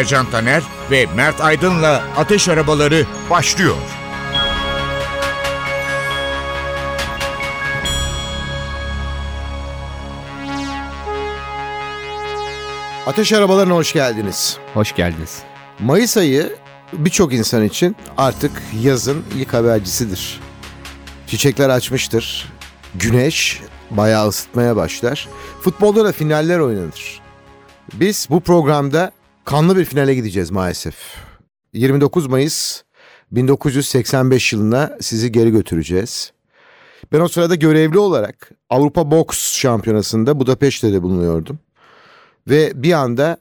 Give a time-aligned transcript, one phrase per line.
[0.00, 3.76] Ercan Taner ve Mert Aydın'la Ateş Arabaları başlıyor.
[13.06, 14.58] Ateş Arabalarına hoş geldiniz.
[14.74, 15.38] Hoş geldiniz.
[15.80, 16.56] Mayıs ayı
[16.92, 20.40] birçok insan için artık yazın ilk habercisidir.
[21.26, 22.52] Çiçekler açmıştır.
[22.94, 25.28] Güneş bayağı ısıtmaya başlar.
[25.62, 27.20] Futbolda da finaller oynanır.
[27.94, 29.12] Biz bu programda
[29.50, 30.94] kanlı bir finale gideceğiz maalesef.
[31.72, 32.82] 29 Mayıs
[33.32, 36.32] 1985 yılına sizi geri götüreceğiz.
[37.12, 41.58] Ben o sırada görevli olarak Avrupa Boks Şampiyonası'nda Budapeşte'de bulunuyordum.
[42.48, 43.36] Ve bir anda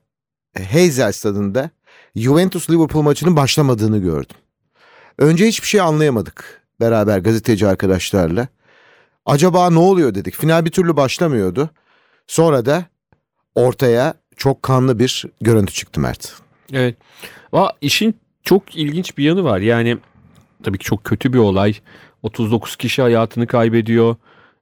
[0.53, 1.69] Heysel stadında
[2.15, 4.37] Juventus Liverpool maçının başlamadığını gördüm.
[5.17, 8.47] Önce hiçbir şey anlayamadık beraber gazeteci arkadaşlarla.
[9.25, 10.35] Acaba ne oluyor dedik.
[10.35, 11.69] Final bir türlü başlamıyordu.
[12.27, 12.85] Sonra da
[13.55, 16.33] ortaya çok kanlı bir görüntü çıktı Mert.
[16.73, 16.95] Evet.
[17.51, 19.59] Ama işin çok ilginç bir yanı var.
[19.59, 19.97] Yani
[20.63, 21.75] tabii ki çok kötü bir olay.
[22.23, 24.15] 39 kişi hayatını kaybediyor.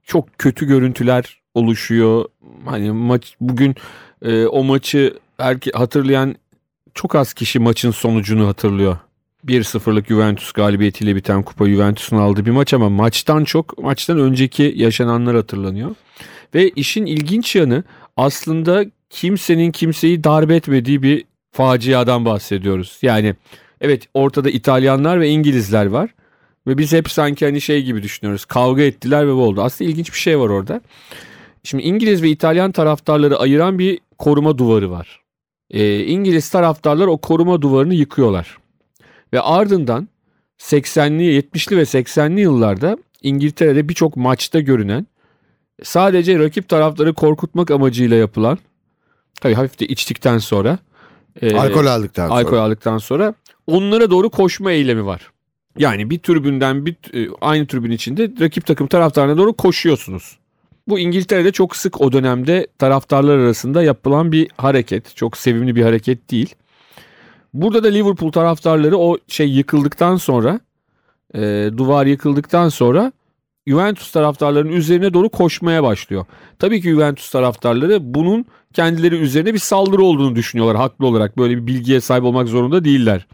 [0.03, 2.25] Çok kötü görüntüler oluşuyor.
[2.65, 3.75] Hani maç bugün
[4.21, 6.35] e, o maçı erke, hatırlayan
[6.93, 8.97] çok az kişi maçın sonucunu hatırlıyor.
[9.45, 15.35] 1-0'lık Juventus galibiyetiyle biten kupa Juventus'un aldığı bir maç ama maçtan çok maçtan önceki yaşananlar
[15.35, 15.95] hatırlanıyor.
[16.55, 17.83] Ve işin ilginç yanı
[18.17, 22.99] aslında kimsenin kimseyi darp etmediği bir faciadan bahsediyoruz.
[23.01, 23.35] Yani
[23.81, 26.09] evet ortada İtalyanlar ve İngilizler var.
[26.67, 28.45] Ve biz hep sanki hani şey gibi düşünüyoruz.
[28.45, 29.61] Kavga ettiler ve bu oldu.
[29.61, 30.81] Aslında ilginç bir şey var orada.
[31.63, 35.21] Şimdi İngiliz ve İtalyan taraftarları ayıran bir koruma duvarı var.
[35.71, 38.57] Ee, İngiliz taraftarlar o koruma duvarını yıkıyorlar.
[39.33, 40.07] Ve ardından
[40.59, 45.07] 80'li, 70'li ve 80'li yıllarda İngiltere'de birçok maçta görünen
[45.83, 48.57] sadece rakip tarafları korkutmak amacıyla yapılan
[49.41, 50.79] tabii hafif de içtikten sonra
[51.41, 53.33] e, alkol aldıktan sonra alkol aldıktan sonra
[53.67, 55.31] onlara doğru koşma eylemi var.
[55.77, 56.95] Yani bir tribünden bir
[57.41, 60.37] aynı tribün içinde rakip takım taraftarına doğru koşuyorsunuz.
[60.87, 65.15] Bu İngiltere'de çok sık o dönemde taraftarlar arasında yapılan bir hareket.
[65.15, 66.55] Çok sevimli bir hareket değil.
[67.53, 70.59] Burada da Liverpool taraftarları o şey yıkıldıktan sonra
[71.35, 73.11] e, duvar yıkıldıktan sonra
[73.67, 76.25] Juventus taraftarlarının üzerine doğru koşmaya başlıyor.
[76.59, 81.37] Tabii ki Juventus taraftarları bunun kendileri üzerine bir saldırı olduğunu düşünüyorlar haklı olarak.
[81.37, 83.27] Böyle bir bilgiye sahip olmak zorunda değiller.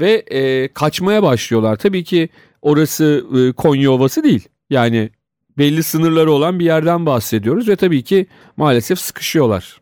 [0.00, 1.76] Ve e, kaçmaya başlıyorlar.
[1.76, 2.28] Tabii ki
[2.62, 4.48] orası e, Konya Ovası değil.
[4.70, 5.10] Yani
[5.58, 8.26] belli sınırları olan bir yerden bahsediyoruz ve tabii ki
[8.56, 9.80] maalesef sıkışıyorlar.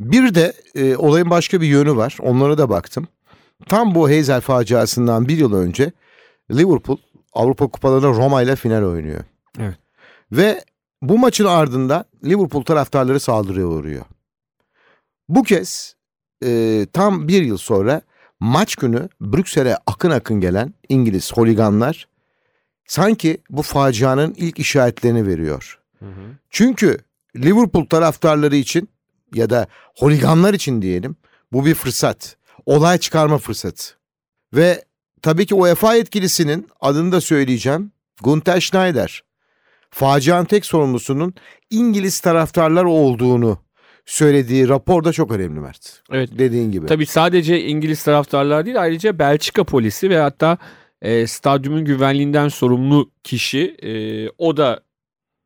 [0.00, 2.16] Bir de e, olayın başka bir yönü var.
[2.20, 3.08] Onlara da baktım.
[3.66, 5.92] Tam bu Hazel faciasından bir yıl önce
[6.50, 6.96] Liverpool
[7.38, 9.20] Avrupa Kupalarında Roma ile final oynuyor.
[9.58, 9.78] Evet.
[10.32, 10.64] Ve
[11.02, 14.04] bu maçın ardından Liverpool taraftarları saldırıya uğruyor.
[15.28, 15.96] Bu kez
[16.44, 18.02] e, tam bir yıl sonra
[18.40, 22.08] maç günü Brüksel'e akın akın gelen İngiliz holiganlar
[22.86, 25.80] sanki bu facianın ilk işaretlerini veriyor.
[25.98, 26.34] Hı hı.
[26.50, 26.98] Çünkü
[27.36, 28.88] Liverpool taraftarları için
[29.34, 29.66] ya da
[29.96, 31.16] holiganlar için diyelim
[31.52, 32.36] bu bir fırsat.
[32.66, 33.84] Olay çıkarma fırsatı.
[34.54, 34.84] Ve
[35.22, 37.92] tabii ki UEFA etkilisinin adını da söyleyeceğim.
[38.22, 39.22] Gunther Schneider.
[39.90, 41.34] Facianın tek sorumlusunun
[41.70, 43.58] İngiliz taraftarlar olduğunu
[44.06, 46.02] söylediği rapor da çok önemli Mert.
[46.12, 46.30] Evet.
[46.38, 46.86] Dediğin gibi.
[46.86, 50.58] Tabii sadece İngiliz taraftarlar değil ayrıca Belçika polisi ve hatta
[51.02, 53.90] e, stadyumun güvenliğinden sorumlu kişi e,
[54.38, 54.80] o da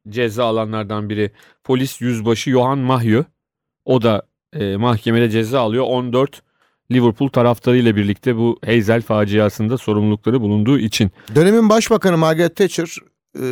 [0.09, 1.31] ceza alanlardan biri.
[1.65, 3.25] Polis yüzbaşı Johan Mahyu
[3.85, 4.23] o da
[4.53, 5.85] e, mahkemede ceza alıyor.
[5.89, 6.43] 14
[6.93, 11.11] Liverpool taraftarıyla birlikte bu Hazel faciasında sorumlulukları bulunduğu için.
[11.35, 12.97] Dönemin başbakanı Margaret Thatcher
[13.41, 13.45] e,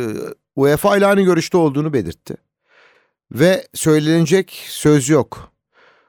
[0.55, 2.35] UEFA ile aynı görüşte olduğunu belirtti.
[3.31, 5.51] Ve söylenecek söz yok.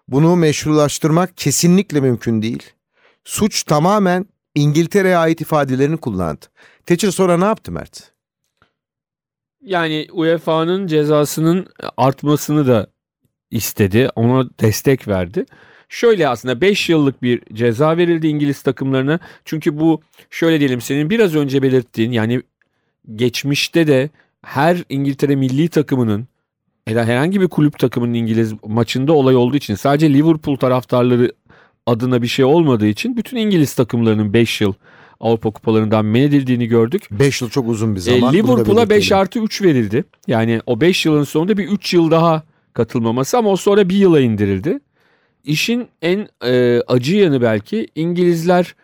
[0.08, 2.62] Bunu meşrulaştırmak kesinlikle mümkün değil.
[3.24, 6.46] Suç tamamen İngiltere'ye ait ifadelerini kullandı.
[6.86, 8.12] Thatcher sonra ne yaptı Mert?
[9.60, 12.86] Yani UEFA'nın cezasının artmasını da
[13.50, 14.08] istedi.
[14.16, 15.46] Ona destek verdi.
[15.92, 19.18] Şöyle aslında 5 yıllık bir ceza verildi İngiliz takımlarına.
[19.44, 20.00] Çünkü bu
[20.30, 22.42] şöyle diyelim senin biraz önce belirttiğin yani
[23.16, 24.10] geçmişte de
[24.42, 26.28] her İngiltere milli takımının
[26.86, 31.32] herhangi bir kulüp takımının İngiliz maçında olay olduğu için sadece Liverpool taraftarları
[31.86, 34.72] adına bir şey olmadığı için bütün İngiliz takımlarının 5 yıl
[35.20, 37.08] Avrupa kupalarından men edildiğini gördük.
[37.10, 38.32] 5 yıl çok uzun bir E, zaman.
[38.34, 40.04] Liverpool'a 5 artı 3 verildi.
[40.26, 42.42] Yani o 5 yılın sonunda bir 3 yıl daha
[42.72, 44.80] katılmaması ama o sonra bir yıla indirildi.
[45.44, 48.74] İşin en e, acı yanı belki İngilizler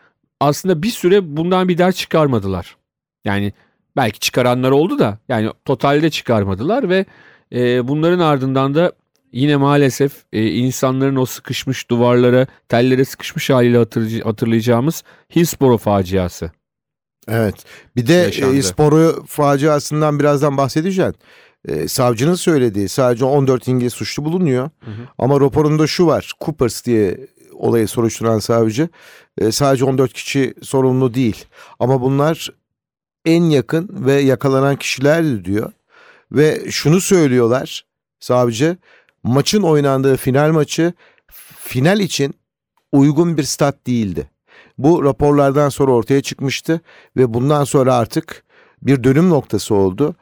[0.41, 2.77] aslında bir süre bundan bir ders çıkarmadılar.
[3.25, 3.53] Yani
[3.97, 7.05] belki çıkaranlar oldu da yani totalde çıkarmadılar ve
[7.53, 8.93] e, bunların ardından da
[9.33, 15.05] yine maalesef e, insanların o sıkışmış duvarlara, tellere sıkışmış haliyle hatırlay- hatırlayacağımız
[15.37, 16.51] Hillsborough faciası.
[17.29, 17.55] Evet.
[17.97, 18.57] Bir de Yaşandı.
[18.57, 21.15] e, sporu faciasından birazdan bahsedeceğim.
[21.69, 24.71] E, savcının söylediği sadece 14 İngiliz suçlu bulunuyor.
[24.85, 25.09] Hı hı.
[25.19, 26.33] Ama raporunda şu var.
[26.41, 28.89] Coopers diye olayı soruşturan savcı.
[29.39, 31.45] e, sadece 14 kişi sorumlu değil.
[31.79, 32.49] Ama bunlar
[33.25, 35.73] en yakın ve yakalanan kişilerdi diyor.
[36.33, 37.85] Ve şunu söylüyorlar
[38.21, 38.77] savcı.
[39.23, 40.93] Maçın oynandığı final maçı
[41.59, 42.35] final için
[42.93, 44.31] uygun bir stat değildi.
[44.79, 46.81] Bu raporlardan sonra ortaya çıkmıştı
[47.17, 48.45] ve bundan sonra artık
[48.83, 50.17] bir dönüm noktası oldu.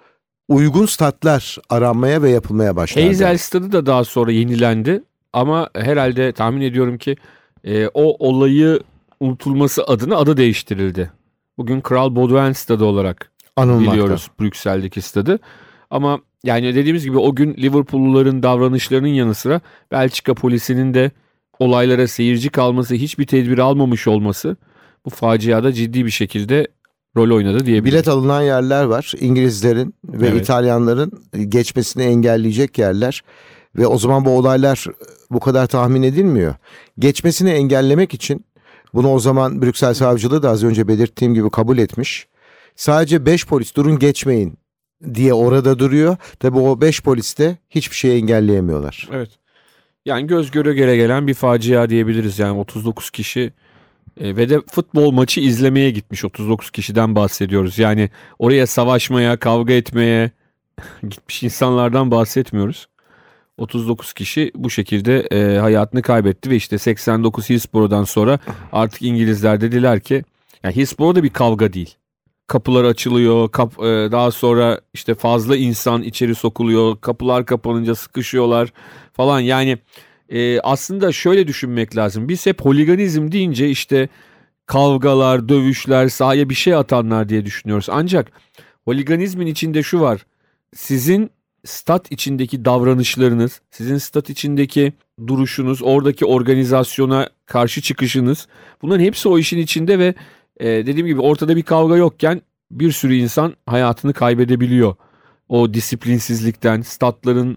[0.49, 3.07] Uygun statlar aranmaya ve yapılmaya başlandı.
[3.07, 5.03] Hazel Stadı da daha sonra yenilendi
[5.33, 7.17] ama herhalde tahmin ediyorum ki
[7.65, 8.81] e, o olayı
[9.21, 11.11] unutulması adına adı değiştirildi.
[11.59, 13.93] Bugün Kral Baudouin Stadı olarak Anılmakta.
[13.93, 15.39] biliyoruz Brüksel'deki stadı.
[15.91, 19.61] Ama yani dediğimiz gibi o gün Liverpoolluların davranışlarının yanı sıra
[19.93, 21.11] Belçika polisinin de
[21.59, 24.57] olaylara seyirci kalması, hiçbir tedbir almamış olması
[25.05, 26.67] bu faciada ciddi bir şekilde
[27.17, 27.93] rol oynadı diyebiliriz.
[27.95, 29.13] Bilet alınan yerler var.
[29.21, 30.43] İngilizlerin ve Evet.
[30.43, 31.13] İtalyanların
[31.49, 33.23] geçmesini engelleyecek yerler.
[33.77, 34.87] Ve o zaman bu olaylar
[35.31, 36.55] bu kadar tahmin edilmiyor.
[36.99, 38.45] Geçmesini engellemek için
[38.95, 42.27] bunu o zaman Brüksel Savcılığı da az önce belirttiğim gibi kabul etmiş.
[42.77, 44.59] Sadece 5 polis durun geçmeyin
[45.15, 46.17] diye orada duruyor.
[46.41, 49.09] Tabii o 5 polis de hiçbir şey engelleyemiyorlar.
[49.13, 49.31] Evet.
[50.05, 52.39] Yani göz göre göre gelen bir facia diyebiliriz.
[52.39, 53.53] Yani 39 kişi
[54.21, 57.79] e, ve de futbol maçı izlemeye gitmiş 39 kişiden bahsediyoruz.
[57.79, 60.31] Yani oraya savaşmaya, kavga etmeye
[61.03, 62.89] gitmiş insanlardan bahsetmiyoruz.
[63.59, 68.39] 39 kişi bu şekilde e, hayatını kaybetti ve işte 89 Hillsborough'dan sonra
[68.73, 70.25] artık İngilizler dediler ki
[70.63, 71.95] yani Hillsborough da bir kavga değil.
[72.47, 78.73] Kapılar açılıyor, kap, e, daha sonra işte fazla insan içeri sokuluyor, kapılar kapanınca sıkışıyorlar
[79.13, 79.41] falan.
[79.41, 79.79] Yani
[80.29, 82.29] e, aslında şöyle düşünmek lazım.
[82.29, 84.09] Biz hep holiganizm deyince işte
[84.67, 87.87] kavgalar, dövüşler, sahaya bir şey atanlar diye düşünüyoruz.
[87.91, 88.33] Ancak
[88.85, 90.27] holiganizmin içinde şu var.
[90.75, 91.31] Sizin
[91.65, 94.93] stat içindeki davranışlarınız, sizin stat içindeki
[95.27, 98.49] duruşunuz, oradaki organizasyona karşı çıkışınız
[98.83, 100.15] bunların hepsi o işin içinde ve
[100.61, 104.95] e, dediğim gibi ortada bir kavga yokken bir sürü insan hayatını kaybedebiliyor.
[105.49, 107.57] O disiplinsizlikten, statların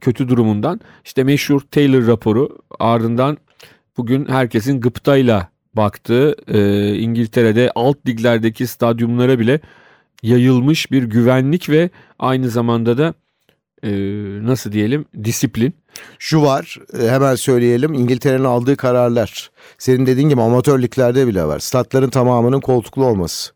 [0.00, 0.80] kötü durumundan.
[1.04, 3.38] İşte meşhur Taylor raporu ardından
[3.96, 9.60] bugün herkesin gıptayla baktığı e, İngiltere'de alt liglerdeki stadyumlara bile
[10.22, 13.14] yayılmış bir güvenlik ve aynı zamanda da
[13.82, 13.90] e,
[14.46, 15.74] nasıl diyelim disiplin.
[16.18, 19.50] Şu var e, hemen söyleyelim İngiltere'nin aldığı kararlar.
[19.78, 21.58] Senin dediğin gibi amatör liglerde bile var.
[21.58, 23.54] Statların tamamının koltuklu olması.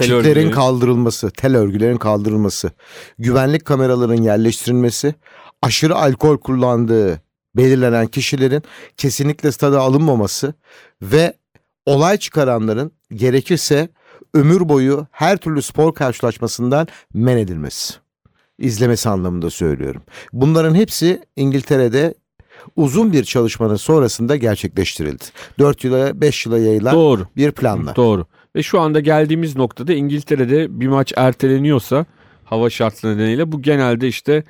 [0.00, 0.50] Örgüleri.
[0.50, 2.70] kaldırılması, tel örgülerin kaldırılması,
[3.18, 5.14] güvenlik kameralarının yerleştirilmesi,
[5.62, 7.22] aşırı alkol kullandığı
[7.56, 8.62] belirlenen kişilerin
[8.96, 10.54] kesinlikle stada alınmaması
[11.02, 11.34] ve
[11.86, 13.88] olay çıkaranların gerekirse
[14.34, 17.94] ömür boyu her türlü spor karşılaşmasından men edilmesi.
[18.58, 20.02] İzlemesi anlamında söylüyorum.
[20.32, 22.14] Bunların hepsi İngiltere'de
[22.76, 25.24] uzun bir çalışmanın sonrasında gerçekleştirildi.
[25.58, 27.26] 4 yıla 5 yıla yayılan Doğru.
[27.36, 27.96] bir planla.
[27.96, 28.26] Doğru.
[28.56, 32.06] Ve şu anda geldiğimiz noktada İngiltere'de bir maç erteleniyorsa
[32.44, 34.44] hava şartları nedeniyle bu genelde işte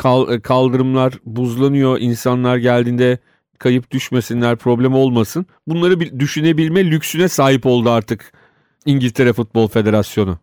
[0.00, 1.98] kal- e, kaldırımlar buzlanıyor.
[2.00, 3.18] insanlar geldiğinde
[3.58, 5.46] kayıp düşmesinler, problem olmasın.
[5.66, 8.32] Bunları düşünebilme lüksüne sahip oldu artık
[8.86, 10.38] İngiltere Futbol Federasyonu.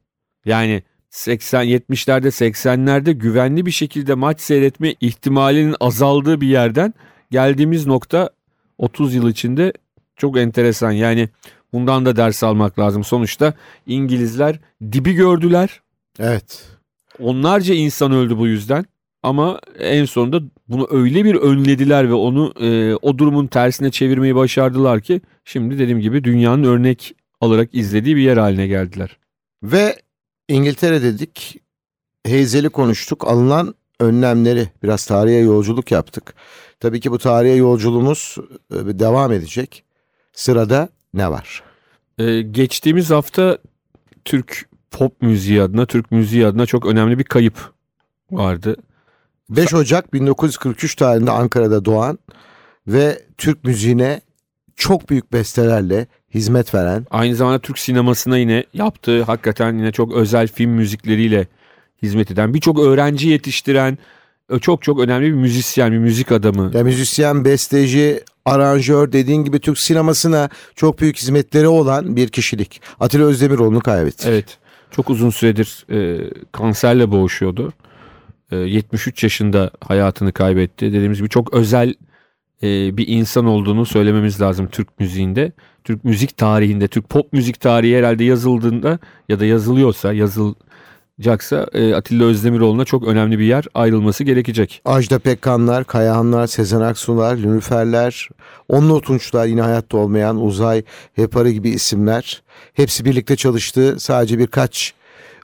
[0.46, 6.94] Yani 80 70'lerde 80'lerde güvenli bir şekilde maç seyretme ihtimalinin azaldığı bir yerden
[7.32, 8.30] geldiğimiz nokta
[8.78, 9.74] 30 yıl içinde
[10.16, 10.92] çok enteresan.
[10.92, 11.30] Yani
[11.74, 13.04] bundan da ders almak lazım.
[13.04, 13.54] Sonuçta
[13.88, 14.60] İngilizler
[14.92, 15.82] dibi gördüler.
[16.20, 16.66] Evet.
[17.20, 18.86] Onlarca insan öldü bu yüzden.
[19.28, 25.02] Ama en sonunda bunu öyle bir önlediler ve onu e, o durumun tersine çevirmeyi başardılar
[25.02, 29.18] ki şimdi dediğim gibi dünyanın örnek alarak izlediği bir yer haline geldiler.
[29.64, 29.96] Ve
[30.48, 31.62] İngiltere dedik.
[32.28, 33.28] Hazel'i konuştuk.
[33.28, 36.34] Alınan önlemleri biraz tarihe yolculuk yaptık.
[36.80, 38.38] Tabii ki bu tarihe yolculuğumuz
[38.72, 39.84] e, devam edecek.
[40.34, 41.64] Sırada ne var?
[42.18, 43.58] E, geçtiğimiz hafta
[44.26, 47.74] Türk pop müziği adına, Türk müziği adına çok önemli bir kayıp
[48.32, 48.76] vardı.
[49.50, 52.20] 5 Ocak 1943 tarihinde Ankara'da doğan
[52.88, 54.22] ve Türk müziğine
[54.76, 57.06] çok büyük bestelerle hizmet veren.
[57.12, 61.48] Aynı zamanda Türk sinemasına yine yaptığı hakikaten yine çok özel film müzikleriyle
[62.02, 63.98] hizmet eden, birçok öğrenci yetiştiren
[64.62, 66.72] çok çok önemli bir müzisyen, bir müzik adamı.
[66.74, 72.82] Ya müzisyen, besteci, aranjör dediğin gibi Türk sinemasına çok büyük hizmetleri olan bir kişilik.
[73.00, 74.28] Atilla Özdemiroğlu'nu kaybetti.
[74.30, 74.58] Evet.
[74.92, 77.74] Çok uzun süredir e, kanserle boğuşuyordu.
[78.52, 80.86] E, 73 yaşında hayatını kaybetti.
[80.86, 81.94] Dediğimiz gibi çok özel
[82.64, 85.52] e, bir insan olduğunu söylememiz lazım Türk müziğinde.
[85.84, 89.00] Türk müzik tarihinde, Türk pop müzik tarihi herhalde yazıldığında
[89.30, 94.82] ya da yazılıyorsa, yazılacaksa e, Atilla Özdemiroğlu'na çok önemli bir yer ayrılması gerekecek.
[94.86, 98.30] Ajda Pekkanlar, Kayahanlar, Sezen Aksu'lar, Lünüferler,
[98.68, 102.44] Onlu Tunçlar yine hayatta olmayan Uzay, Hepari gibi isimler.
[102.74, 103.96] Hepsi birlikte çalıştı.
[104.00, 104.94] Sadece birkaç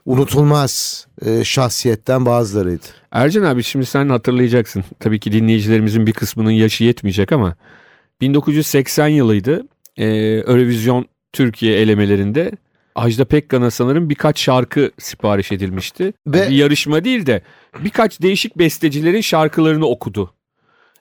[0.06, 2.86] unutulmaz e, şahsiyetten bazılarıydı.
[3.12, 4.84] Ercan abi şimdi sen hatırlayacaksın.
[5.00, 7.54] Tabii ki dinleyicilerimizin bir kısmının yaşı yetmeyecek ama
[8.20, 9.62] 1980 yılıydı.
[9.96, 10.06] Ee,
[10.46, 12.52] Eurovision Türkiye elemelerinde
[12.94, 16.12] Ajda Pekkan'a sanırım birkaç şarkı sipariş edilmişti.
[16.26, 17.42] Ve bir yarışma değil de
[17.84, 20.34] birkaç değişik bestecilerin şarkılarını okudu.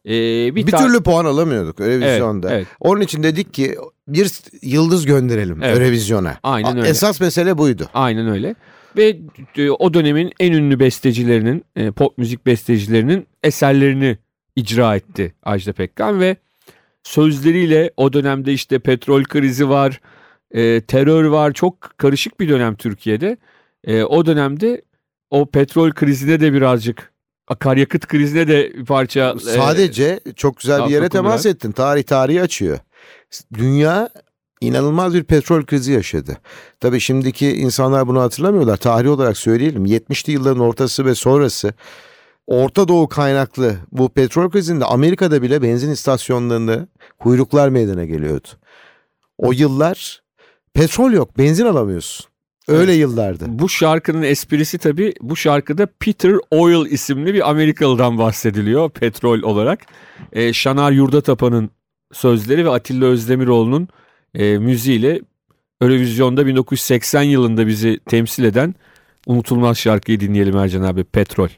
[0.06, 0.12] Ee,
[0.56, 2.48] bir, bir türlü puan alamıyorduk Eurovision'da.
[2.50, 2.68] Evet, evet.
[2.80, 3.76] Onun için dedik ki
[4.08, 4.32] bir
[4.62, 5.78] yıldız gönderelim evet.
[5.78, 6.38] Eurovision'a.
[6.44, 6.90] Aynen öyle.
[6.90, 7.90] Esas mesele buydu.
[7.94, 8.56] Aynen öyle.
[8.98, 9.20] Ve
[9.58, 14.18] e, o dönemin en ünlü bestecilerinin, e, pop müzik bestecilerinin eserlerini
[14.56, 16.36] icra etti Ajda Pekkan ve
[17.04, 20.02] sözleriyle o dönemde işte petrol krizi var,
[20.52, 21.54] e, terör var.
[21.54, 23.38] Çok karışık bir dönem Türkiye'de.
[24.04, 24.82] o dönemde
[25.30, 27.14] o petrol krizine de birazcık
[27.48, 31.72] akaryakıt krizine de bir parça sadece e, çok güzel bir yere temas ettin.
[31.72, 32.80] Tarih tarihi açıyor.
[33.54, 34.10] Dünya
[34.64, 36.38] inanılmaz bir petrol krizi yaşadı.
[36.80, 38.78] Tabii şimdiki insanlar bunu hatırlamıyorlar.
[38.78, 39.86] Tarih olarak söyleyelim.
[39.86, 41.74] 70'li yılların ortası ve sonrası
[42.48, 46.88] Orta Doğu kaynaklı bu petrol krizinde Amerika'da bile benzin istasyonlarında
[47.20, 48.48] kuyruklar meydana geliyordu.
[49.38, 50.22] O yıllar
[50.74, 52.26] petrol yok, benzin alamıyorsun.
[52.68, 53.02] Öyle evet.
[53.02, 53.46] yıllardı.
[53.48, 59.80] Bu şarkının esprisi tabii bu şarkıda Peter Oil isimli bir Amerikalı'dan bahsediliyor petrol olarak.
[60.32, 61.70] Ee, Şanar Yurdatapa'nın
[62.14, 63.88] sözleri ve Atilla Özdemiroğlu'nun
[64.36, 65.22] e, müziğiyle
[65.82, 68.76] Eurovizyon'da 1980 yılında bizi temsil eden
[69.28, 71.50] unutulmaz şarkıyı dinleyelim Ercan abi Petrol.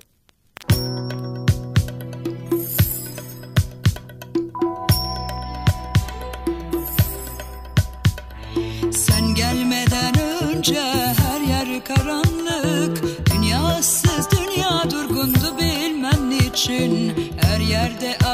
[8.91, 10.13] Sen gelmeden
[10.43, 10.81] önce
[11.17, 13.03] her yer karanlık
[13.35, 18.24] Dünyasız dünya durgundu bilmem niçin Her yerde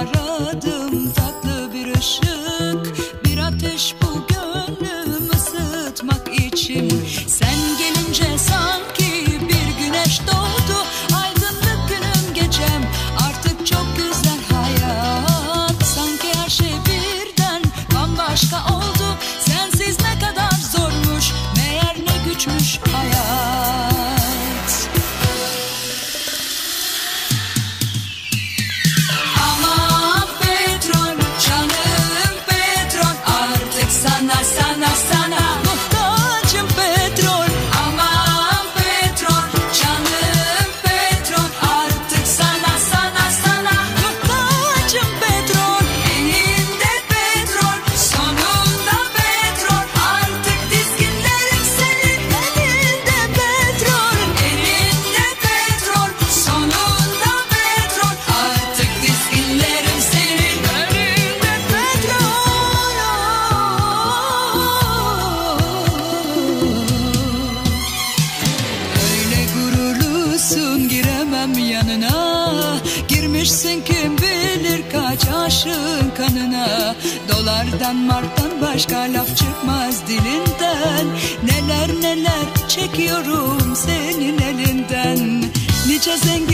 [78.82, 81.08] başka laf çıkmaz dilinden.
[81.44, 85.44] Neler neler çekiyorum senin elinden.
[85.88, 86.51] Nice zengin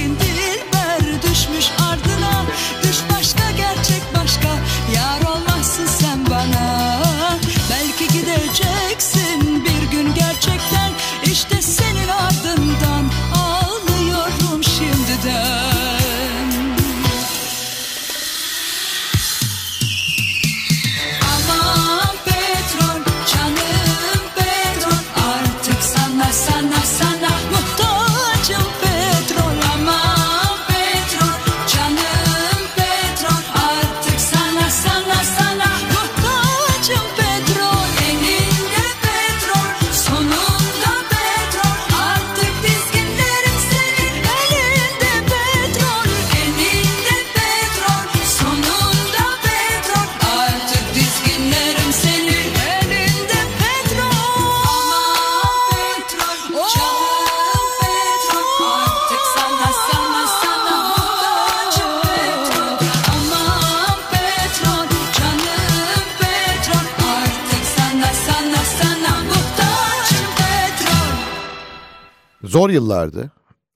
[72.58, 73.32] Zor yıllardı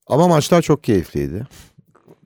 [0.07, 1.47] ama maçlar çok keyifliydi.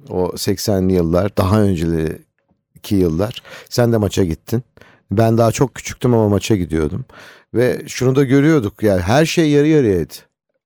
[0.10, 3.44] O 80'li yıllar, daha önceki yıllar.
[3.70, 4.64] Sen de maça gittin.
[5.12, 7.06] Ben daha çok küçüktüm ama maça gidiyordum.
[7.54, 10.14] Ve şunu da görüyorduk yani her şey yarı yarıyaydı.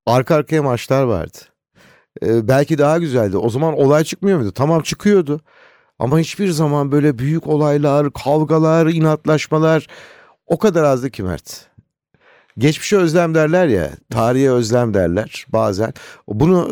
[0.05, 1.37] Arka arkaya maçlar vardı.
[2.23, 3.37] Ee, belki daha güzeldi.
[3.37, 4.51] O zaman olay çıkmıyor muydu?
[4.51, 5.41] Tamam çıkıyordu.
[5.99, 9.87] Ama hiçbir zaman böyle büyük olaylar, kavgalar, inatlaşmalar
[10.45, 11.68] o kadar azdı ki Mert.
[12.59, 15.93] Geçmişe özlem derler ya, tarihe özlem derler bazen.
[16.27, 16.69] Bunu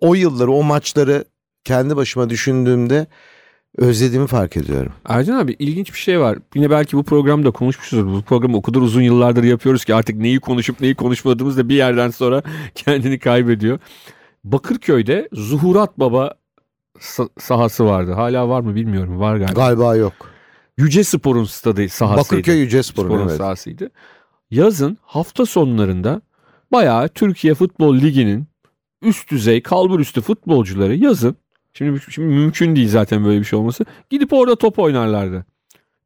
[0.00, 1.24] o yılları, o maçları
[1.64, 3.06] kendi başıma düşündüğümde
[3.76, 4.92] özlediğimi fark ediyorum.
[5.08, 6.38] Ercan abi ilginç bir şey var.
[6.54, 8.06] Yine belki bu programda konuşmuşuzdur.
[8.06, 11.74] Bu programı o kadar uzun yıllardır yapıyoruz ki artık neyi konuşup neyi konuşmadığımız da bir
[11.74, 12.42] yerden sonra
[12.74, 13.78] kendini kaybediyor.
[14.44, 16.34] Bakırköy'de Zuhurat Baba
[17.38, 18.12] sahası vardı.
[18.12, 19.20] Hala var mı bilmiyorum.
[19.20, 19.60] Var galiba.
[19.60, 20.12] Galiba yok.
[20.78, 22.22] Yüce Spor'un stadı sahasıydı.
[22.22, 23.36] Bakırköy Yüce Spor'un, Spor'un evet.
[23.36, 23.90] sahasıydı.
[24.50, 26.22] Yazın hafta sonlarında
[26.72, 28.46] bayağı Türkiye Futbol Ligi'nin
[29.02, 31.36] üst düzey kalbur üstü futbolcuları yazın
[31.74, 33.84] Şimdi, şimdi mümkün değil zaten böyle bir şey olması.
[34.10, 35.44] Gidip orada top oynarlardı.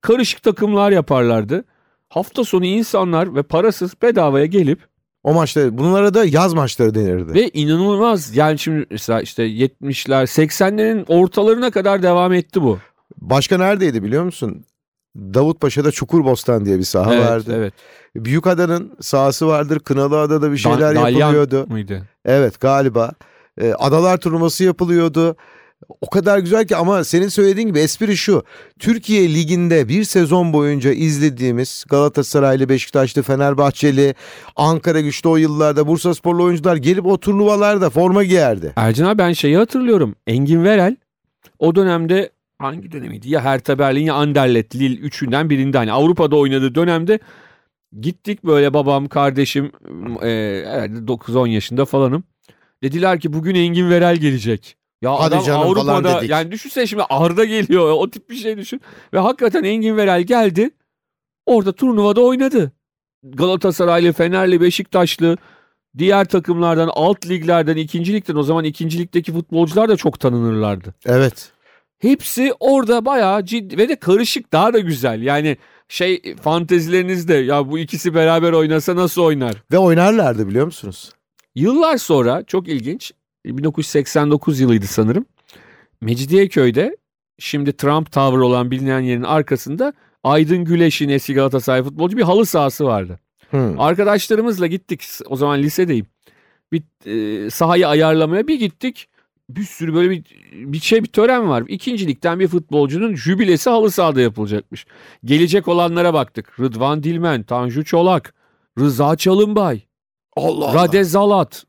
[0.00, 1.64] Karışık takımlar yaparlardı.
[2.08, 4.78] Hafta sonu insanlar ve parasız bedavaya gelip
[5.22, 7.34] o maçları bunlara da yaz maçları denirdi.
[7.34, 12.78] Ve inanılmaz yani şimdi mesela işte 70'ler 80'lerin ortalarına kadar devam etti bu.
[13.16, 14.64] Başka neredeydi biliyor musun?
[15.16, 17.54] Davutpaşa'da Çukurbostan diye bir saha evet, vardı.
[17.56, 17.74] Evet.
[18.16, 19.80] Büyükada'nın sahası vardır.
[19.80, 21.66] Kınalıada'da bir şeyler da- yapılıyordu.
[21.68, 22.02] mıydı?
[22.24, 23.12] Evet galiba.
[23.60, 25.36] Ee, adalar turnuvası yapılıyordu.
[26.00, 28.44] O kadar güzel ki ama senin söylediğin gibi espri şu.
[28.78, 34.14] Türkiye Ligi'nde bir sezon boyunca izlediğimiz Galatasaraylı, Beşiktaşlı, Fenerbahçeli,
[34.56, 38.72] Ankara güçlü o yıllarda Bursa sporlu oyuncular gelip o turnuvalarda forma giyerdi.
[38.76, 40.14] Ercan abi ben şeyi hatırlıyorum.
[40.26, 40.96] Engin Verel
[41.58, 42.30] o dönemde
[42.64, 43.30] hangi dönemiydi?
[43.30, 47.18] Ya Hertha Berlin ya Anderlecht Lille üçünden birinde hani Avrupa'da oynadığı dönemde
[48.00, 49.72] gittik böyle babam kardeşim
[50.22, 52.24] e, herhalde 9-10 yaşında falanım.
[52.82, 54.76] Dediler ki bugün Engin Verel gelecek.
[55.02, 58.56] Ya Hadi adam canım falan Avrupa'da yani düşünsene şimdi Arda geliyor o tip bir şey
[58.56, 58.80] düşün.
[59.12, 60.70] Ve hakikaten Engin Verel geldi.
[61.46, 62.72] Orada turnuvada oynadı.
[63.22, 65.36] Galatasaraylı, Fenerli, Beşiktaşlı
[65.98, 70.94] diğer takımlardan, alt liglerden, ikinci ligden o zaman ikinci ligdeki futbolcular da çok tanınırlardı.
[71.06, 71.52] Evet.
[72.04, 75.22] Hepsi orada bayağı ciddi ve de karışık daha da güzel.
[75.22, 75.56] Yani
[75.88, 79.54] şey fantezilerinizde ya bu ikisi beraber oynasa nasıl oynar?
[79.72, 81.12] Ve oynarlardı biliyor musunuz?
[81.54, 83.12] Yıllar sonra çok ilginç
[83.46, 85.26] 1989 yılıydı sanırım.
[86.00, 86.96] Mecidiyeköy'de
[87.38, 89.92] şimdi Trump Tower olan bilinen yerin arkasında
[90.24, 93.20] Aydın Güleş'in eski Galatasaray futbolcu bir halı sahası vardı.
[93.50, 93.80] Hmm.
[93.80, 96.06] Arkadaşlarımızla gittik o zaman lisedeyim.
[96.72, 99.08] Bir e, sahayı ayarlamaya bir gittik.
[99.50, 101.64] Bir sürü böyle bir, bir şey bir tören var.
[101.68, 104.86] İkincilikten bir futbolcunun jübilesi halı sahada yapılacakmış.
[105.24, 106.60] Gelecek olanlara baktık.
[106.60, 108.34] Rıdvan Dilmen, Tanju Çolak,
[108.78, 109.80] Rıza Çalınbay,
[110.36, 110.74] Allah Allah.
[110.84, 111.64] Rade Zalat.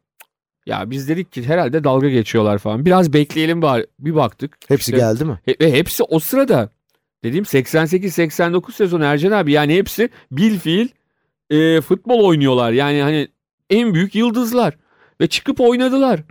[0.65, 2.85] Ya biz dedik ki herhalde dalga geçiyorlar falan.
[2.85, 3.88] Biraz bekleyelim bari.
[3.99, 4.57] Bir baktık.
[4.67, 5.39] Hepsi İşte- geldi mi?
[5.45, 6.69] He- Ve hepsi o sırada
[7.23, 10.88] dediğim 88-89 sezon Ercan abi yani hepsi bil fiil
[11.49, 12.71] e, futbol oynuyorlar.
[12.71, 13.27] Yani hani
[13.69, 14.77] en büyük yıldızlar
[15.21, 16.23] ve çıkıp oynadılar.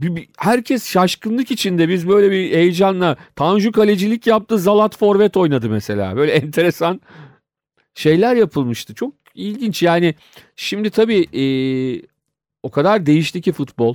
[0.00, 5.70] Bir, bir- herkes şaşkınlık içinde biz böyle bir heyecanla Tanju kalecilik yaptı Zalat forvet oynadı
[5.70, 6.16] mesela.
[6.16, 7.00] Böyle enteresan
[7.94, 8.94] şeyler yapılmıştı.
[8.94, 10.14] Çok ilginç yani
[10.56, 11.44] şimdi tabii e,
[12.62, 13.94] o kadar değişti ki futbol.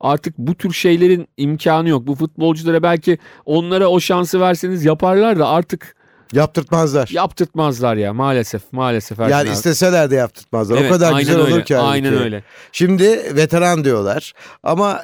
[0.00, 2.06] Artık bu tür şeylerin imkanı yok.
[2.06, 5.96] Bu futbolculara belki onlara o şansı verseniz yaparlar da artık
[6.32, 7.08] Yaptırtmazlar.
[7.12, 9.20] yaptırtmazlar ya maalesef maalesef.
[9.20, 9.54] Ercan yani abi.
[9.54, 10.78] isteseler de yaptırtmazlar.
[10.80, 11.76] Evet, o kadar güzel öyle, olur ki.
[11.78, 12.24] Aynen halbuki.
[12.24, 12.42] öyle.
[12.72, 13.04] Şimdi
[13.36, 14.32] veteran diyorlar
[14.62, 15.02] ama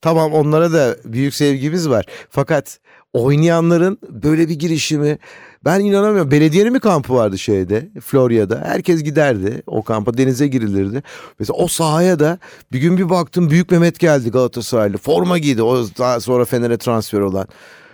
[0.00, 2.06] tamam onlara da büyük sevgimiz var.
[2.30, 2.78] Fakat
[3.12, 5.18] oynayanların böyle bir girişimi
[5.64, 6.30] ben inanamıyorum.
[6.30, 8.62] Belediyenin mi kampı vardı şeyde Florya'da.
[8.64, 11.02] Herkes giderdi o kampa denize girilirdi.
[11.38, 12.38] Mesela o sahaya da
[12.72, 14.98] bir gün bir baktım Büyük Mehmet geldi Galatasaraylı.
[14.98, 17.46] Forma giydi o daha sonra Fener'e transfer olan.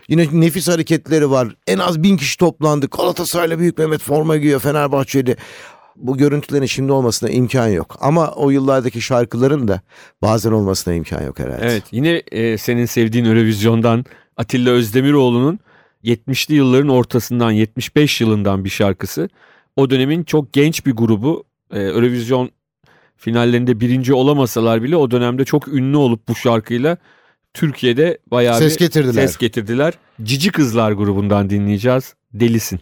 [0.09, 1.48] Yine nefis hareketleri var.
[1.66, 2.87] En az bin kişi toplandı.
[2.87, 5.37] Galatasaraylı Büyük Mehmet forma giyiyor Fenerbahçeli.
[6.00, 7.96] Bu görüntülerin şimdi olmasına imkan yok.
[8.00, 9.80] Ama o yıllardaki şarkıların da
[10.22, 11.66] bazen olmasına imkan yok herhalde.
[11.66, 14.04] Evet yine e, senin sevdiğin Eurovizyon'dan
[14.36, 15.58] Atilla Özdemiroğlu'nun
[16.04, 19.28] 70'li yılların ortasından 75 yılından bir şarkısı.
[19.76, 22.50] O dönemin çok genç bir grubu e, Eurovizyon
[23.16, 26.96] finallerinde birinci olamasalar bile o dönemde çok ünlü olup bu şarkıyla
[27.54, 29.12] Türkiye'de bayağı Ses bir getirdiler.
[29.26, 29.94] ses getirdiler.
[30.22, 32.14] Cici Kızlar grubundan dinleyeceğiz.
[32.32, 32.80] Delisin.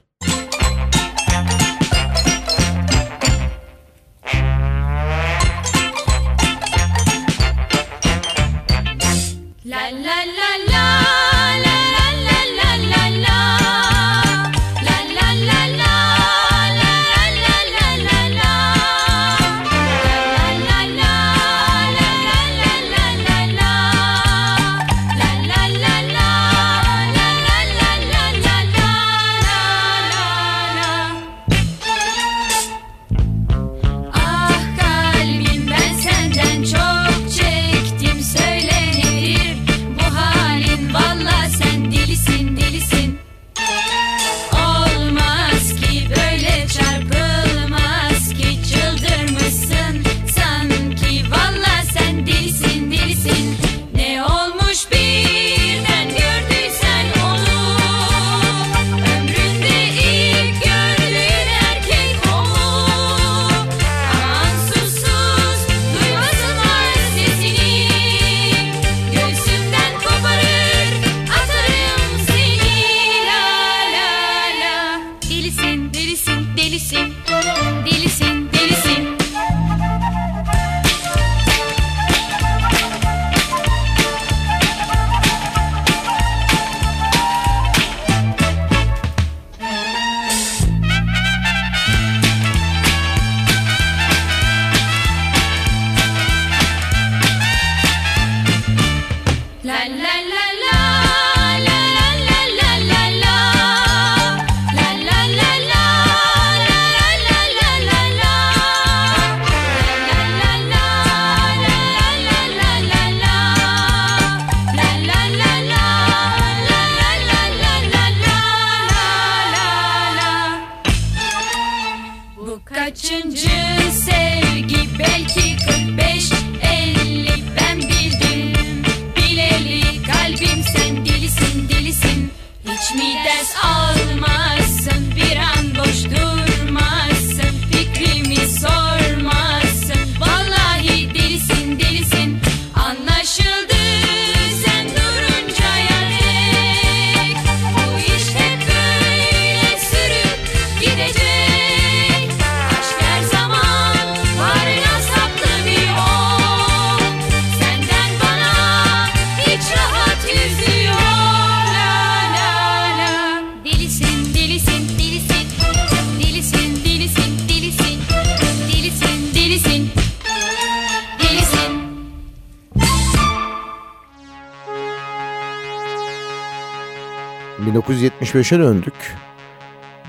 [177.79, 178.95] 1975'e döndük.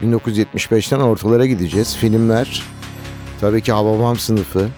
[0.02, 1.98] 1975'ten ortalara gideceğiz.
[1.98, 2.64] Filmler
[3.42, 4.70] tabii ki Hababam sınıfı.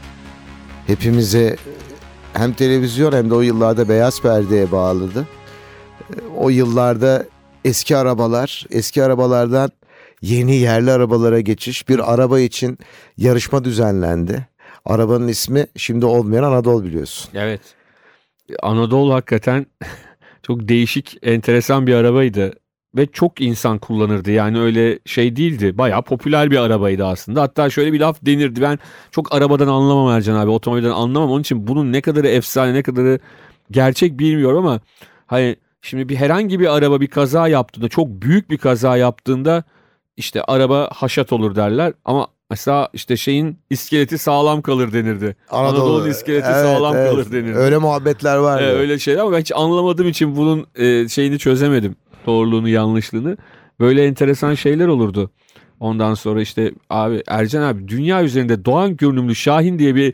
[0.88, 1.56] Hepimize
[2.34, 5.28] hem televizyon hem de o yıllarda beyaz perdeye bağladı.
[6.38, 7.26] O yıllarda
[7.66, 9.72] eski arabalar, eski arabalardan
[10.22, 11.90] yeni yerli arabalara geçiş.
[11.90, 12.78] Bir araba için
[13.18, 14.48] yarışma düzenlendi.
[14.86, 17.32] Arabanın ismi şimdi olmayan Anadolu biliyorsun.
[17.34, 17.62] Evet.
[18.64, 19.66] Anadolu hakikaten
[20.44, 22.54] çok değişik, enteresan bir arabaydı.
[22.98, 24.32] Ve çok insan kullanırdı.
[24.32, 25.78] Yani öyle şey değildi.
[25.78, 27.42] Bayağı popüler bir arabaydı aslında.
[27.42, 28.62] Hatta şöyle bir laf denirdi.
[28.62, 28.80] Ben
[29.12, 30.50] çok arabadan anlamam Ercan abi.
[30.50, 31.32] Otomobilden anlamam.
[31.32, 33.20] Onun için bunun ne kadarı efsane, ne kadarı
[33.72, 34.80] gerçek bilmiyorum ama
[35.28, 39.64] hani şimdi bir herhangi bir araba bir kaza yaptığında, çok büyük bir kaza yaptığında
[40.18, 41.94] işte araba haşat olur derler.
[42.06, 45.36] Ama mesela işte şeyin iskeleti sağlam kalır denirdi.
[45.50, 47.12] Anadolu'nun iskeleti Evet, sağlam evet.
[47.12, 47.58] kalır denirdi.
[47.58, 48.62] Öyle muhabbetler var.
[48.62, 51.96] Ee, öyle şeyler ama ben hiç anlamadığım için bunun e, şeyini çözemedim.
[52.26, 53.38] Doğruluğunu, yanlışlığını.
[53.80, 55.32] Böyle enteresan şeyler olurdu.
[55.80, 60.14] Ondan sonra işte abi Ercan abi dünya üzerinde Doğan görünümlü Şahin diye bir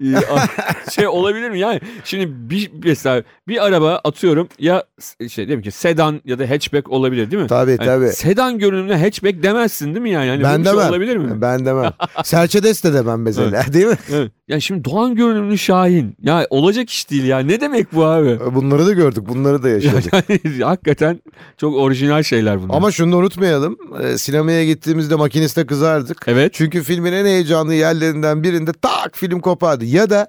[0.92, 1.58] şey olabilir mi?
[1.58, 4.84] Yani şimdi bir mesela bir araba atıyorum ya
[5.28, 7.48] şey diyelim ki sedan ya da hatchback olabilir değil mi?
[7.48, 8.08] Tabii Yani tabii.
[8.08, 10.26] Sedan görünümlü hatchback demezsin değil mi yani?
[10.26, 10.88] yani ben şey demem.
[10.88, 11.40] olabilir mi?
[11.40, 11.92] Ben demem.
[12.24, 13.96] Serçedes de demem mesela değil mi?
[14.12, 14.32] Evet.
[14.48, 16.16] Ya şimdi Doğan görünümlü Şahin.
[16.22, 17.38] Ya olacak iş değil ya.
[17.38, 18.38] Ne demek bu abi?
[18.54, 20.12] Bunları da gördük, bunları da yaşadık.
[20.28, 21.20] Yani hakikaten
[21.56, 22.74] çok orijinal şeyler bunlar.
[22.74, 23.76] Ama şunu unutmayalım.
[24.02, 26.24] e, Sinemaya gittiğimizde makiniste kızardık.
[26.26, 26.52] evet.
[26.54, 29.84] Çünkü filmin en heyecanlı yerlerinden birinde tak film kopardı.
[29.86, 30.28] Ya da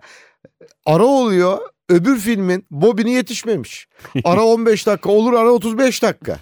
[0.86, 3.88] ara oluyor öbür filmin bobini yetişmemiş.
[4.24, 6.40] Ara 15 dakika olur ara 35 dakika.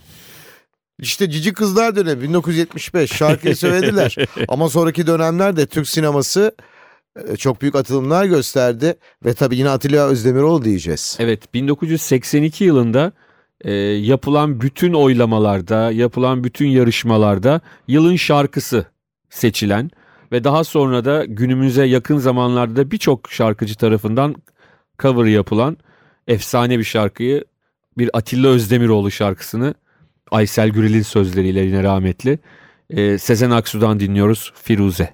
[1.00, 4.16] İşte Cici Kızlar dönemi 1975 şarkıyı söylediler.
[4.48, 6.56] Ama sonraki dönemlerde Türk sineması
[7.28, 8.96] e, çok büyük atılımlar gösterdi.
[9.26, 11.18] Ve tabii yine Atilla Özdemiroğlu diyeceğiz.
[11.20, 13.12] Evet 1982 yılında
[13.62, 18.86] e, yapılan bütün oylamalarda, yapılan bütün yarışmalarda yılın şarkısı
[19.30, 19.92] seçilen
[20.32, 24.36] ve daha sonra da günümüze yakın zamanlarda da birçok şarkıcı tarafından
[25.00, 25.78] cover yapılan
[26.28, 27.46] efsane bir şarkıyı
[27.98, 29.74] bir Atilla Özdemiroğlu şarkısını
[30.32, 32.40] Aysel Gürel'in sözleriyle yine rahmetli
[33.20, 35.14] Sezen Aksu'dan dinliyoruz Firuze.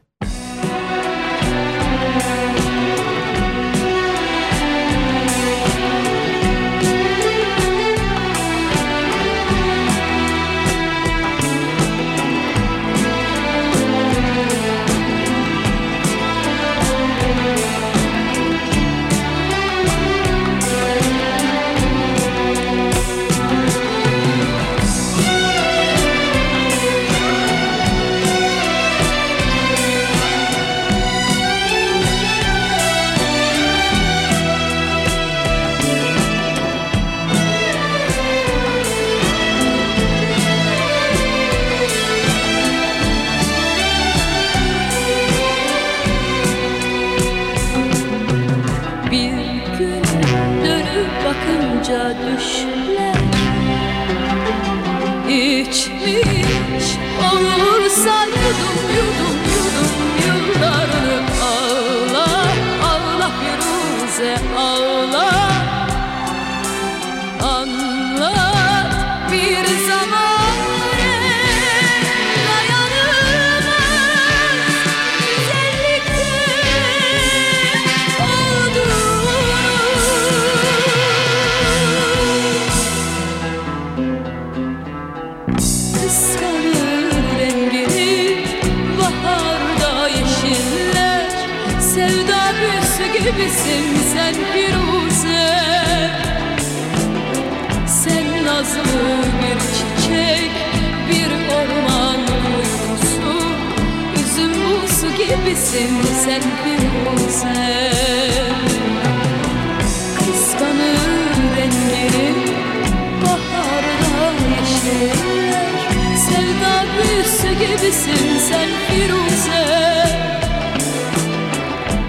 [117.81, 119.65] Gibisin sen Firuze.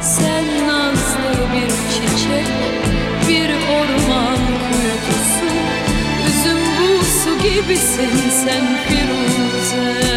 [0.00, 2.46] Sen nazlı bir çiçek
[3.28, 5.52] Bir orman kuytusu
[6.28, 10.11] Üzüm buğusu gibisin sen Firuze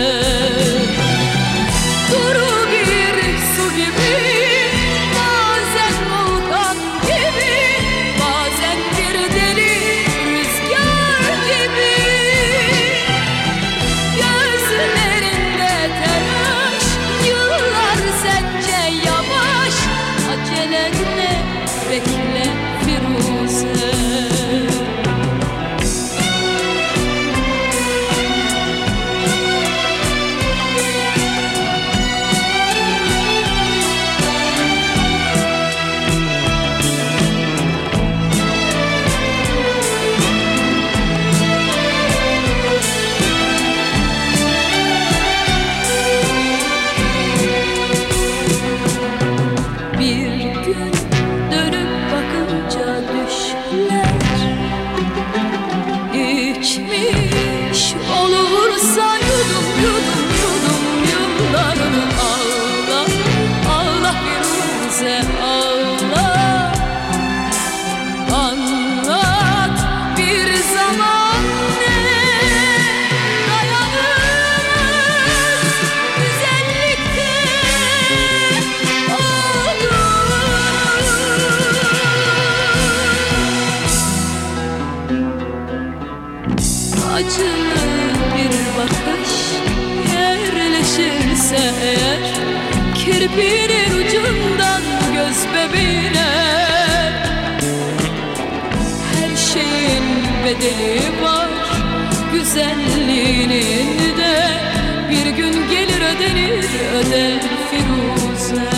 [107.70, 108.70] Firuze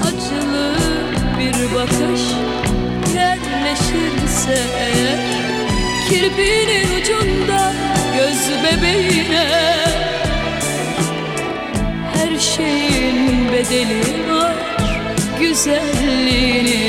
[0.00, 0.74] Acılı
[1.38, 2.20] bir bakış
[3.14, 5.18] yerleşirse eğer
[6.08, 7.72] Kirpinin ucunda
[8.16, 9.48] göz bebeğine.
[12.14, 14.54] Her şeyin bedeli var
[15.40, 16.81] Güzelliğini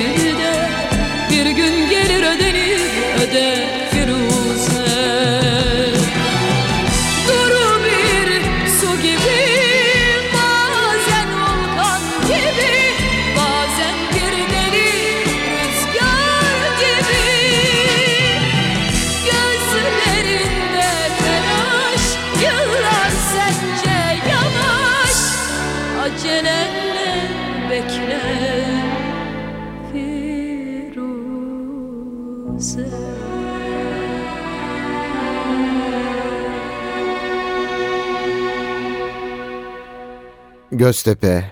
[40.83, 41.51] Göztepe,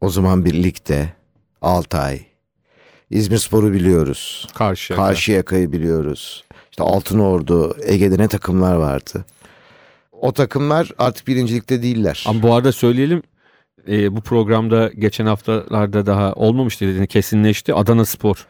[0.00, 1.12] o zaman birlikte,
[1.62, 2.20] Altay,
[3.10, 4.48] İzmir Spor'u biliyoruz.
[4.54, 4.94] Karşı.
[4.94, 6.44] Karşıyaka'yı biliyoruz.
[6.70, 9.24] İşte Altınordu, Ege'de ne takımlar vardı.
[10.12, 12.24] O takımlar artık birincilikte değiller.
[12.26, 13.22] Ama bu arada söyleyelim
[13.88, 17.74] e, bu programda geçen haftalarda daha olmamıştı dediğini kesinleşti.
[17.74, 18.46] Adana Spor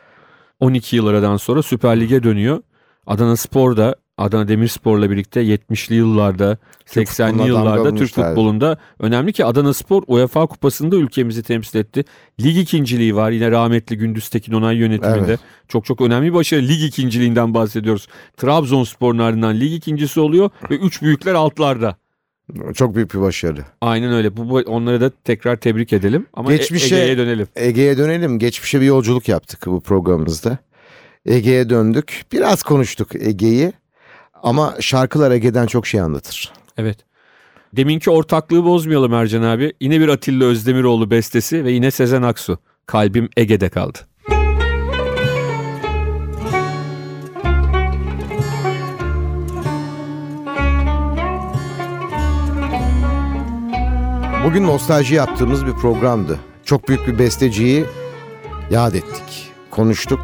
[0.61, 2.63] 12 yıl aradan sonra Süper Lig'e dönüyor.
[3.07, 9.45] Adana Spor da Adana Demirspor'la birlikte 70'li yıllarda, 80'li futboluna yıllarda Türk futbolunda önemli ki
[9.45, 12.05] Adana Spor UEFA Kupası'nda ülkemizi temsil etti.
[12.41, 15.19] Lig ikinciliği var yine rahmetli Gündüz Tekin Onay yönetiminde.
[15.27, 15.41] Evet.
[15.69, 16.63] Çok çok önemli bir başarı.
[16.69, 18.09] Lig ikinciliğinden bahsediyoruz.
[18.37, 21.97] Trabzonspor'un ardından lig ikincisi oluyor ve üç büyükler altlarda.
[22.75, 23.65] Çok büyük bir başarı.
[23.81, 24.37] Aynen öyle.
[24.37, 26.27] Bu, bu onları da tekrar tebrik edelim.
[26.35, 27.47] Ama E- Geçmişe- Ege'ye dönelim.
[27.57, 28.39] Ege'ye dönelim.
[28.39, 30.59] Geçmişe bir yolculuk yaptık bu programımızda.
[31.27, 32.23] Ege'ye döndük.
[32.33, 33.73] Biraz konuştuk Ege'yi.
[34.45, 36.53] Ama şarkılar Ege'den çok şey anlatır.
[36.79, 36.99] Evet.
[37.77, 39.73] Deminki ortaklığı bozmayalım Ercan abi.
[39.81, 42.59] Yine bir Atilla Özdemiroğlu bestesi ve yine Sezen Aksu.
[42.87, 43.99] Kalbim Ege'de kaldı.
[54.45, 56.39] Bugün nostalji yaptığımız bir programdı.
[56.65, 57.85] Çok büyük bir besteciyi
[58.71, 59.53] yad ettik.
[59.71, 60.21] Konuştuk.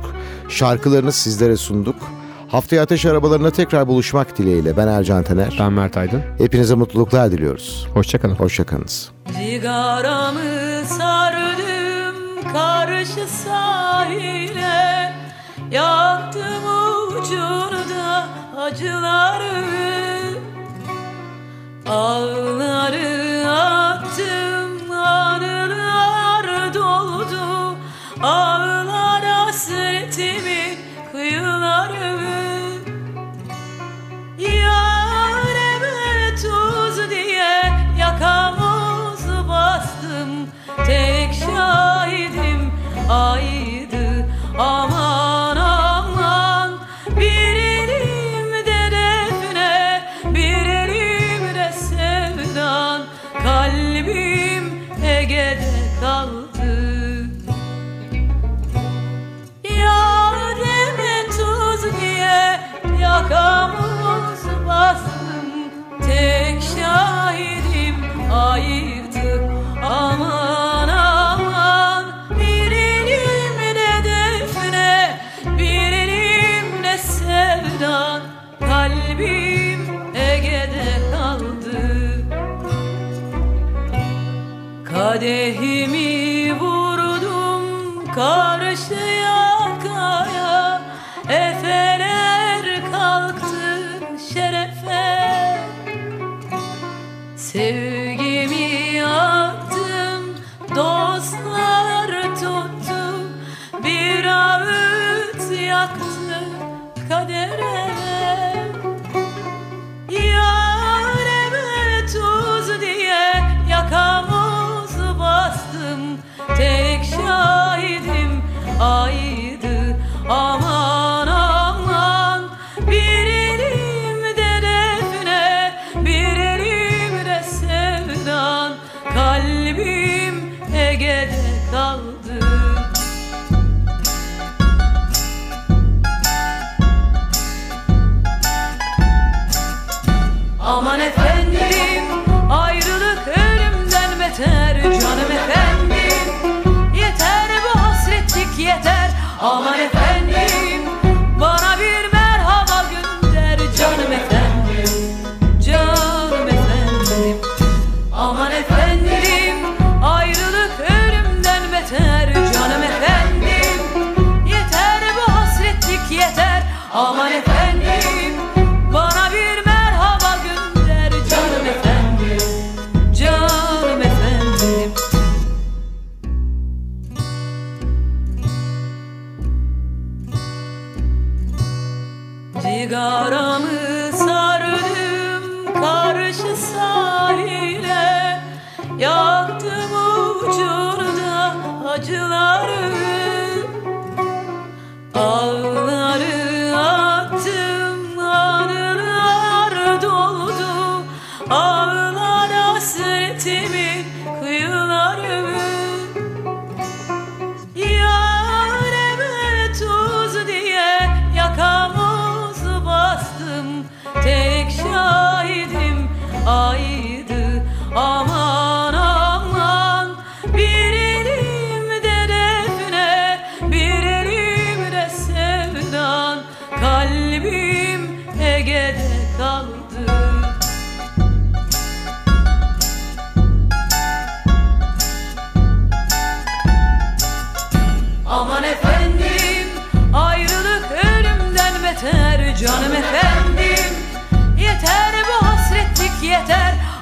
[0.48, 2.19] Şarkılarını sizlere sunduk.
[2.50, 4.76] Haftaya ateş arabalarına tekrar buluşmak dileğiyle.
[4.76, 5.56] Ben Ercan Taner.
[5.60, 6.22] Ben Mert Aydın.
[6.38, 7.88] Hepinize mutluluklar diliyoruz.
[7.94, 8.34] Hoşçakalın.
[8.34, 9.10] Hoşçakalınız.
[9.38, 10.40] Sigaramı
[10.86, 12.16] sardım
[12.52, 15.12] karşı sahile
[15.70, 16.64] Yaktım
[17.18, 18.26] ucunda
[18.58, 19.30] acıları
[85.20, 87.62] Kadehimi vurdum
[88.14, 89.39] karşıya.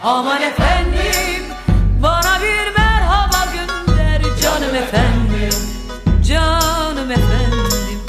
[0.02, 1.44] Aman efendim
[2.02, 5.58] bana bir merhaba gönder Canım efendim,
[6.28, 8.00] canım efendim.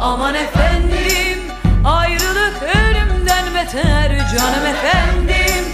[0.00, 1.38] Aman efendim
[1.84, 5.64] ayrılık ölümden beter Canım efendim.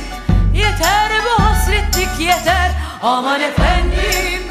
[0.55, 2.70] Yeter bu hasretlik yeter.
[3.03, 4.42] Aman efendim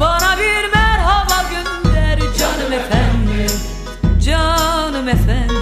[0.00, 3.56] bana bir merhaba gönder Canım efendim,
[4.24, 5.61] canım efendim.